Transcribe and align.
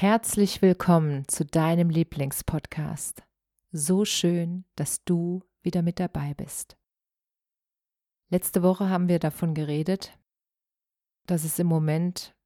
Herzlich 0.00 0.62
willkommen 0.62 1.26
zu 1.26 1.44
deinem 1.44 1.90
Lieblingspodcast. 1.90 3.24
So 3.72 4.04
schön, 4.04 4.64
dass 4.76 5.02
du 5.02 5.42
wieder 5.60 5.82
mit 5.82 5.98
dabei 5.98 6.34
bist. 6.34 6.76
Letzte 8.30 8.62
Woche 8.62 8.88
haben 8.90 9.08
wir 9.08 9.18
davon 9.18 9.54
geredet, 9.54 10.16
dass 11.26 11.42
es 11.42 11.58
im 11.58 11.66
Moment 11.66 12.36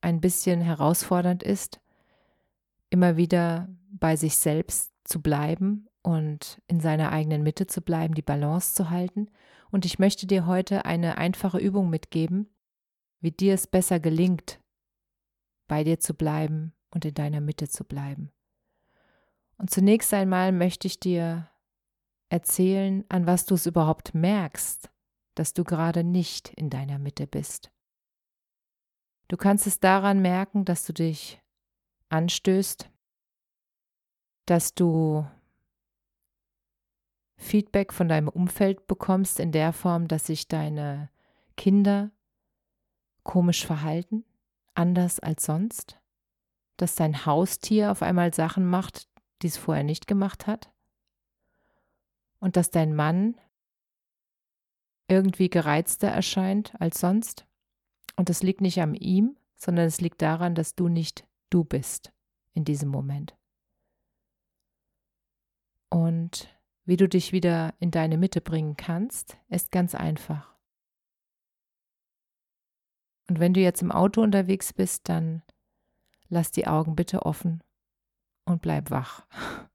ein 0.00 0.22
bisschen 0.22 0.62
herausfordernd 0.62 1.42
ist, 1.42 1.78
immer 2.88 3.18
wieder 3.18 3.68
bei 3.90 4.16
sich 4.16 4.38
selbst 4.38 4.94
zu 5.04 5.20
bleiben 5.20 5.90
und 6.00 6.62
in 6.68 6.80
seiner 6.80 7.12
eigenen 7.12 7.42
Mitte 7.42 7.66
zu 7.66 7.82
bleiben, 7.82 8.14
die 8.14 8.22
Balance 8.22 8.74
zu 8.74 8.88
halten. 8.88 9.28
Und 9.70 9.84
ich 9.84 9.98
möchte 9.98 10.26
dir 10.26 10.46
heute 10.46 10.86
eine 10.86 11.18
einfache 11.18 11.58
Übung 11.58 11.90
mitgeben, 11.90 12.48
wie 13.20 13.30
dir 13.30 13.52
es 13.52 13.66
besser 13.66 14.00
gelingt, 14.00 14.61
bei 15.68 15.84
dir 15.84 16.00
zu 16.00 16.14
bleiben 16.14 16.72
und 16.90 17.04
in 17.04 17.14
deiner 17.14 17.40
Mitte 17.40 17.68
zu 17.68 17.84
bleiben. 17.84 18.30
Und 19.58 19.70
zunächst 19.70 20.12
einmal 20.12 20.52
möchte 20.52 20.86
ich 20.86 20.98
dir 20.98 21.48
erzählen, 22.28 23.04
an 23.08 23.26
was 23.26 23.46
du 23.46 23.54
es 23.54 23.66
überhaupt 23.66 24.14
merkst, 24.14 24.90
dass 25.34 25.54
du 25.54 25.64
gerade 25.64 26.04
nicht 26.04 26.48
in 26.48 26.70
deiner 26.70 26.98
Mitte 26.98 27.26
bist. 27.26 27.70
Du 29.28 29.36
kannst 29.36 29.66
es 29.66 29.80
daran 29.80 30.20
merken, 30.20 30.64
dass 30.64 30.84
du 30.84 30.92
dich 30.92 31.40
anstößt, 32.08 32.90
dass 34.46 34.74
du 34.74 35.26
Feedback 37.36 37.92
von 37.92 38.08
deinem 38.08 38.28
Umfeld 38.28 38.86
bekommst 38.86 39.40
in 39.40 39.52
der 39.52 39.72
Form, 39.72 40.08
dass 40.08 40.26
sich 40.26 40.48
deine 40.48 41.10
Kinder 41.56 42.10
komisch 43.24 43.66
verhalten, 43.66 44.24
anders 44.74 45.20
als 45.20 45.44
sonst? 45.44 45.98
Dass 46.76 46.94
dein 46.94 47.26
Haustier 47.26 47.90
auf 47.90 48.02
einmal 48.02 48.32
Sachen 48.34 48.66
macht, 48.66 49.08
die 49.42 49.48
es 49.48 49.56
vorher 49.56 49.84
nicht 49.84 50.06
gemacht 50.06 50.46
hat? 50.46 50.72
Und 52.40 52.56
dass 52.56 52.70
dein 52.70 52.94
Mann 52.94 53.40
irgendwie 55.08 55.50
gereizter 55.50 56.08
erscheint 56.08 56.74
als 56.80 57.00
sonst? 57.00 57.46
Und 58.16 58.28
das 58.28 58.42
liegt 58.42 58.60
nicht 58.60 58.80
an 58.80 58.94
ihm, 58.94 59.36
sondern 59.56 59.86
es 59.86 60.00
liegt 60.00 60.22
daran, 60.22 60.54
dass 60.54 60.74
du 60.74 60.88
nicht 60.88 61.26
du 61.50 61.64
bist 61.64 62.12
in 62.52 62.64
diesem 62.64 62.88
Moment. 62.88 63.36
Und 65.88 66.48
wie 66.84 66.96
du 66.96 67.08
dich 67.08 67.32
wieder 67.32 67.74
in 67.78 67.90
deine 67.90 68.16
Mitte 68.16 68.40
bringen 68.40 68.76
kannst, 68.76 69.36
ist 69.48 69.70
ganz 69.70 69.94
einfach. 69.94 70.51
Und 73.28 73.40
wenn 73.40 73.54
du 73.54 73.60
jetzt 73.60 73.82
im 73.82 73.92
Auto 73.92 74.22
unterwegs 74.22 74.72
bist, 74.72 75.08
dann 75.08 75.42
lass 76.28 76.50
die 76.50 76.66
Augen 76.66 76.96
bitte 76.96 77.24
offen 77.24 77.62
und 78.44 78.62
bleib 78.62 78.90
wach. 78.90 79.26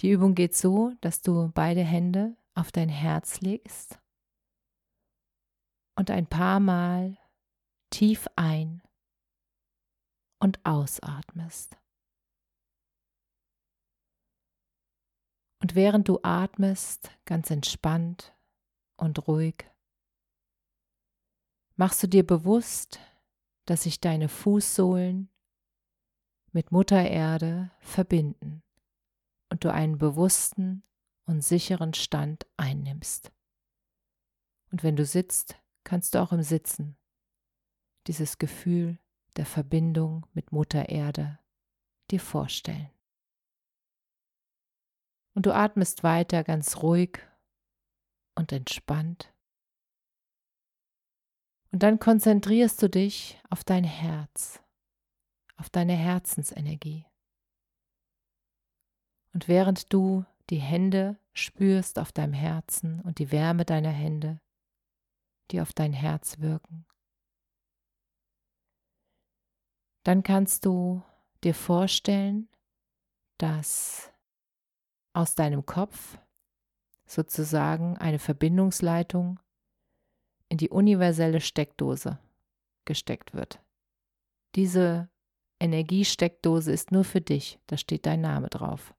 Die 0.00 0.10
Übung 0.10 0.34
geht 0.34 0.56
so, 0.56 0.92
dass 1.00 1.22
du 1.22 1.50
beide 1.54 1.82
Hände 1.82 2.36
auf 2.54 2.72
dein 2.72 2.88
Herz 2.88 3.40
legst 3.40 3.98
und 5.96 6.10
ein 6.10 6.26
paar 6.26 6.58
Mal 6.60 7.16
tief 7.90 8.26
ein 8.36 8.82
und 10.40 10.64
ausatmest. 10.64 11.76
Und 15.62 15.74
während 15.74 16.08
du 16.08 16.18
atmest, 16.22 17.10
ganz 17.24 17.50
entspannt 17.50 18.34
und 18.96 19.26
ruhig, 19.26 19.64
machst 21.76 22.02
du 22.02 22.06
dir 22.06 22.26
bewusst, 22.26 23.00
dass 23.66 23.84
sich 23.84 24.00
deine 24.00 24.28
Fußsohlen 24.28 25.28
mit 26.52 26.70
Mutter 26.70 27.02
Erde 27.02 27.70
verbinden 27.80 28.62
und 29.50 29.64
du 29.64 29.72
einen 29.72 29.98
bewussten 29.98 30.82
und 31.26 31.42
sicheren 31.42 31.94
Stand 31.94 32.46
einnimmst. 32.56 33.32
Und 34.70 34.82
wenn 34.82 34.96
du 34.96 35.04
sitzt, 35.04 35.56
kannst 35.84 36.14
du 36.14 36.22
auch 36.22 36.32
im 36.32 36.42
Sitzen 36.42 36.96
dieses 38.06 38.38
Gefühl 38.38 38.98
der 39.36 39.46
Verbindung 39.46 40.26
mit 40.32 40.52
Mutter 40.52 40.88
Erde 40.88 41.38
dir 42.10 42.20
vorstellen. 42.20 42.90
Und 45.34 45.46
du 45.46 45.54
atmest 45.54 46.04
weiter 46.04 46.44
ganz 46.44 46.76
ruhig 46.82 47.18
und 48.36 48.52
entspannt 48.52 49.33
und 51.74 51.82
dann 51.82 51.98
konzentrierst 51.98 52.80
du 52.80 52.88
dich 52.88 53.42
auf 53.50 53.64
dein 53.64 53.82
Herz, 53.82 54.62
auf 55.56 55.70
deine 55.70 55.94
Herzensenergie. 55.94 57.04
Und 59.32 59.48
während 59.48 59.92
du 59.92 60.24
die 60.50 60.60
Hände 60.60 61.18
spürst 61.32 61.98
auf 61.98 62.12
deinem 62.12 62.32
Herzen 62.32 63.00
und 63.00 63.18
die 63.18 63.32
Wärme 63.32 63.64
deiner 63.64 63.90
Hände, 63.90 64.40
die 65.50 65.60
auf 65.60 65.72
dein 65.72 65.92
Herz 65.92 66.38
wirken, 66.38 66.86
dann 70.04 70.22
kannst 70.22 70.66
du 70.66 71.02
dir 71.42 71.56
vorstellen, 71.56 72.48
dass 73.38 74.12
aus 75.12 75.34
deinem 75.34 75.66
Kopf 75.66 76.18
sozusagen 77.04 77.98
eine 77.98 78.20
Verbindungsleitung 78.20 79.40
in 80.54 80.58
die 80.58 80.68
universelle 80.68 81.40
Steckdose 81.40 82.20
gesteckt 82.84 83.34
wird. 83.34 83.60
Diese 84.54 85.10
Energiesteckdose 85.58 86.70
ist 86.70 86.92
nur 86.92 87.02
für 87.02 87.20
dich, 87.20 87.58
da 87.66 87.76
steht 87.76 88.06
dein 88.06 88.20
Name 88.20 88.48
drauf. 88.50 88.94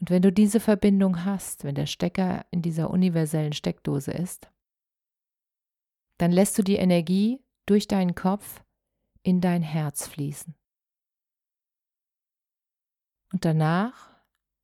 Und 0.00 0.08
wenn 0.08 0.22
du 0.22 0.32
diese 0.32 0.60
Verbindung 0.60 1.26
hast, 1.26 1.64
wenn 1.64 1.74
der 1.74 1.84
Stecker 1.84 2.46
in 2.50 2.62
dieser 2.62 2.88
universellen 2.88 3.52
Steckdose 3.52 4.12
ist, 4.12 4.50
dann 6.16 6.32
lässt 6.32 6.56
du 6.56 6.62
die 6.62 6.76
Energie 6.76 7.44
durch 7.66 7.86
deinen 7.86 8.14
Kopf 8.14 8.64
in 9.22 9.42
dein 9.42 9.60
Herz 9.60 10.08
fließen. 10.08 10.54
Und 13.30 13.44
danach 13.44 14.14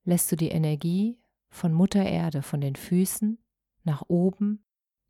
lässt 0.04 0.32
du 0.32 0.36
die 0.36 0.48
Energie 0.48 1.20
von 1.50 1.74
Mutter 1.74 2.02
Erde, 2.02 2.40
von 2.40 2.62
den 2.62 2.76
Füßen 2.76 3.36
nach 3.84 4.04
oben 4.08 4.64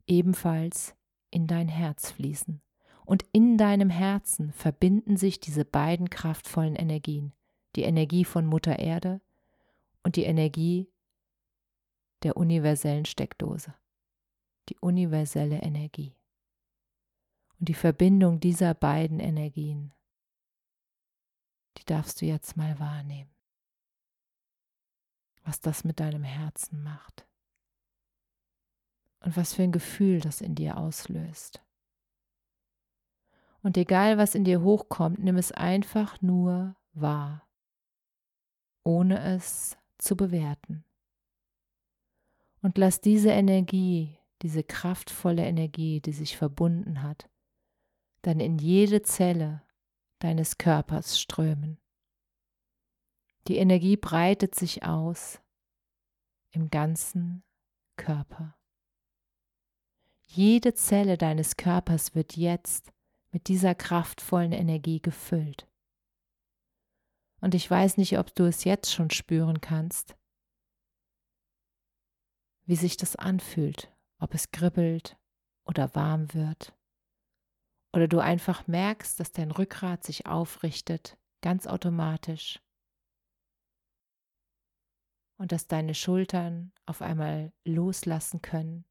ebenfalls 0.07 0.95
in 1.29 1.47
dein 1.47 1.67
Herz 1.67 2.11
fließen. 2.11 2.61
Und 3.05 3.25
in 3.33 3.57
deinem 3.57 3.89
Herzen 3.89 4.53
verbinden 4.53 5.17
sich 5.17 5.39
diese 5.39 5.65
beiden 5.65 6.09
kraftvollen 6.09 6.75
Energien, 6.75 7.33
die 7.75 7.83
Energie 7.83 8.23
von 8.23 8.45
Mutter 8.45 8.79
Erde 8.79 9.19
und 10.03 10.15
die 10.15 10.23
Energie 10.23 10.89
der 12.23 12.37
universellen 12.37 13.03
Steckdose, 13.03 13.73
die 14.69 14.77
universelle 14.77 15.61
Energie. 15.61 16.15
Und 17.59 17.67
die 17.67 17.73
Verbindung 17.73 18.39
dieser 18.39 18.73
beiden 18.73 19.19
Energien, 19.19 19.93
die 21.77 21.85
darfst 21.85 22.21
du 22.21 22.25
jetzt 22.25 22.55
mal 22.55 22.79
wahrnehmen, 22.79 23.33
was 25.43 25.59
das 25.59 25.83
mit 25.83 25.99
deinem 25.99 26.23
Herzen 26.23 26.83
macht 26.83 27.27
und 29.23 29.35
was 29.37 29.53
für 29.53 29.63
ein 29.63 29.71
Gefühl 29.71 30.19
das 30.19 30.41
in 30.41 30.55
dir 30.55 30.77
auslöst. 30.77 31.61
Und 33.61 33.77
egal, 33.77 34.17
was 34.17 34.35
in 34.35 34.43
dir 34.43 34.61
hochkommt, 34.61 35.19
nimm 35.19 35.37
es 35.37 35.51
einfach 35.53 36.21
nur 36.21 36.75
wahr, 36.91 37.47
ohne 38.83 39.19
es 39.35 39.77
zu 39.97 40.17
bewerten. 40.17 40.83
Und 42.61 42.77
lass 42.77 42.99
diese 42.99 43.31
Energie, 43.31 44.17
diese 44.41 44.63
kraftvolle 44.63 45.45
Energie, 45.45 46.01
die 46.01 46.11
sich 46.11 46.35
verbunden 46.37 47.01
hat, 47.01 47.29
dann 48.21 48.41
in 48.41 48.57
jede 48.57 49.01
Zelle 49.01 49.63
deines 50.19 50.57
Körpers 50.57 51.19
strömen. 51.19 51.79
Die 53.47 53.57
Energie 53.57 53.97
breitet 53.97 54.55
sich 54.55 54.83
aus 54.83 55.41
im 56.51 56.69
ganzen 56.69 57.43
Körper. 57.97 58.55
Jede 60.35 60.73
Zelle 60.73 61.15
deines 61.19 61.57
Körpers 61.57 62.15
wird 62.15 62.35
jetzt 62.35 62.91
mit 63.29 63.47
dieser 63.49 63.75
kraftvollen 63.75 64.51
Energie 64.51 64.99
gefüllt. 64.99 65.69
Und 67.39 67.53
ich 67.53 67.69
weiß 67.69 67.97
nicht, 67.97 68.17
ob 68.17 68.33
du 68.33 68.45
es 68.45 68.63
jetzt 68.63 68.91
schon 68.91 69.11
spüren 69.11 69.61
kannst, 69.61 70.15
wie 72.65 72.75
sich 72.75 72.97
das 72.97 73.15
anfühlt, 73.15 73.95
ob 74.17 74.33
es 74.33 74.49
kribbelt 74.49 75.19
oder 75.65 75.93
warm 75.93 76.33
wird. 76.33 76.75
Oder 77.93 78.07
du 78.07 78.17
einfach 78.17 78.65
merkst, 78.65 79.19
dass 79.19 79.33
dein 79.33 79.51
Rückgrat 79.51 80.03
sich 80.03 80.25
aufrichtet, 80.25 81.15
ganz 81.41 81.67
automatisch. 81.67 82.59
Und 85.37 85.51
dass 85.51 85.67
deine 85.67 85.93
Schultern 85.93 86.71
auf 86.87 87.03
einmal 87.03 87.53
loslassen 87.65 88.41
können, 88.41 88.83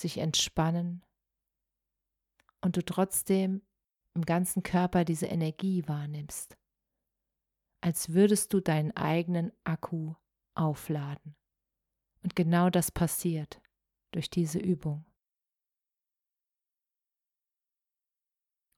sich 0.00 0.18
entspannen 0.18 1.04
und 2.60 2.76
du 2.76 2.84
trotzdem 2.84 3.62
im 4.14 4.24
ganzen 4.24 4.62
Körper 4.62 5.04
diese 5.04 5.26
Energie 5.26 5.86
wahrnimmst, 5.86 6.56
als 7.80 8.12
würdest 8.12 8.52
du 8.52 8.60
deinen 8.60 8.96
eigenen 8.96 9.52
Akku 9.64 10.14
aufladen. 10.54 11.36
Und 12.22 12.36
genau 12.36 12.68
das 12.70 12.90
passiert 12.90 13.62
durch 14.12 14.28
diese 14.28 14.58
Übung. 14.58 15.06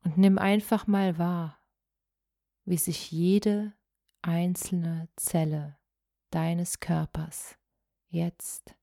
Und 0.04 0.18
nimm 0.18 0.38
einfach 0.38 0.86
mal 0.86 1.18
wahr, 1.18 1.60
wie 2.64 2.76
sich 2.76 3.10
jede 3.10 3.72
einzelne 4.20 5.08
Zelle 5.16 5.78
deines 6.30 6.80
Körpers 6.80 7.58
jetzt 8.08 8.76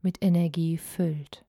mit 0.00 0.22
Energie 0.22 0.78
füllt. 0.78 1.45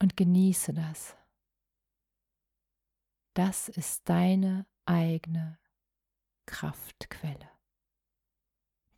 Und 0.00 0.16
genieße 0.16 0.72
das. 0.72 1.16
Das 3.34 3.68
ist 3.68 4.08
deine 4.08 4.66
eigene 4.86 5.58
Kraftquelle. 6.46 7.48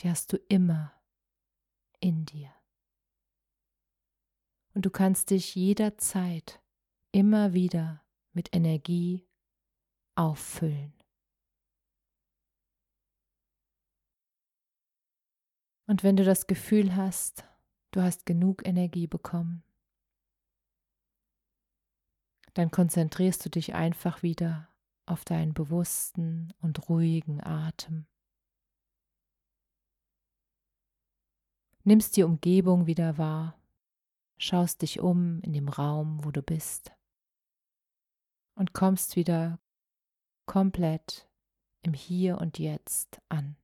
Die 0.00 0.08
hast 0.08 0.32
du 0.32 0.36
immer 0.48 0.92
in 2.00 2.24
dir. 2.24 2.52
Und 4.74 4.86
du 4.86 4.90
kannst 4.90 5.30
dich 5.30 5.54
jederzeit 5.54 6.62
immer 7.10 7.52
wieder 7.52 8.02
mit 8.32 8.54
Energie 8.54 9.28
auffüllen. 10.14 10.94
Und 15.86 16.02
wenn 16.02 16.16
du 16.16 16.24
das 16.24 16.46
Gefühl 16.46 16.96
hast, 16.96 17.44
du 17.90 18.00
hast 18.00 18.24
genug 18.24 18.66
Energie 18.66 19.06
bekommen, 19.06 19.62
dann 22.54 22.70
konzentrierst 22.70 23.44
du 23.44 23.50
dich 23.50 23.74
einfach 23.74 24.22
wieder 24.22 24.68
auf 25.06 25.24
deinen 25.24 25.54
bewussten 25.54 26.52
und 26.60 26.88
ruhigen 26.88 27.42
Atem. 27.42 28.06
Nimmst 31.84 32.16
die 32.16 32.22
Umgebung 32.22 32.86
wieder 32.86 33.18
wahr, 33.18 33.58
schaust 34.38 34.82
dich 34.82 35.00
um 35.00 35.40
in 35.40 35.52
dem 35.52 35.68
Raum, 35.68 36.24
wo 36.24 36.30
du 36.30 36.42
bist 36.42 36.92
und 38.54 38.72
kommst 38.72 39.16
wieder 39.16 39.58
komplett 40.46 41.28
im 41.82 41.94
Hier 41.94 42.38
und 42.38 42.58
Jetzt 42.58 43.20
an. 43.28 43.56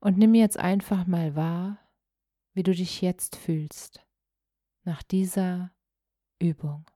Und 0.00 0.18
nimm 0.18 0.34
jetzt 0.34 0.56
einfach 0.56 1.06
mal 1.06 1.34
wahr, 1.34 1.78
wie 2.56 2.62
du 2.62 2.74
dich 2.74 3.02
jetzt 3.02 3.36
fühlst 3.36 4.02
nach 4.84 5.02
dieser 5.02 5.74
Übung. 6.38 6.90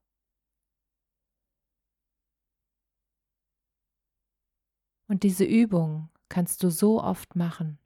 Und 5.06 5.22
diese 5.22 5.44
Übung 5.44 6.08
kannst 6.30 6.62
du 6.62 6.70
so 6.70 7.02
oft 7.02 7.36
machen, 7.36 7.78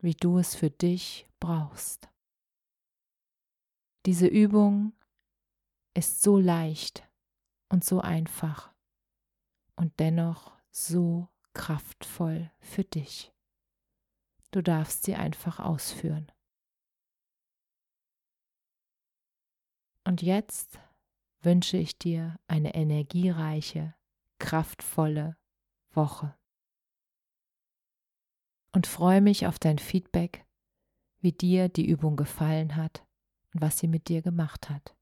wie 0.00 0.14
du 0.14 0.38
es 0.38 0.54
für 0.54 0.70
dich 0.70 1.28
brauchst. 1.40 2.08
Diese 4.06 4.26
Übung 4.26 4.94
ist 5.92 6.22
so 6.22 6.38
leicht 6.38 7.06
und 7.68 7.84
so 7.84 8.00
einfach 8.00 8.72
und 9.76 10.00
dennoch 10.00 10.56
so 10.70 11.28
kraftvoll 11.52 12.50
für 12.60 12.84
dich. 12.84 13.30
Du 14.52 14.62
darfst 14.62 15.02
sie 15.02 15.16
einfach 15.16 15.60
ausführen. 15.60 16.32
Und 20.04 20.22
jetzt 20.22 20.78
wünsche 21.40 21.76
ich 21.76 21.98
dir 21.98 22.38
eine 22.46 22.74
energiereiche, 22.74 23.94
kraftvolle 24.38 25.36
Woche. 25.90 26.34
Und 28.72 28.86
freue 28.86 29.20
mich 29.20 29.46
auf 29.46 29.58
dein 29.58 29.78
Feedback, 29.78 30.46
wie 31.20 31.32
dir 31.32 31.68
die 31.68 31.86
Übung 31.86 32.16
gefallen 32.16 32.76
hat 32.76 33.06
und 33.52 33.60
was 33.60 33.78
sie 33.78 33.88
mit 33.88 34.08
dir 34.08 34.22
gemacht 34.22 34.70
hat. 34.70 34.96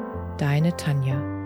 Deine 0.41 0.75
Tanja. 0.75 1.40